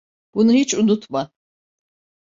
[0.33, 1.31] Bunu hiç unutma.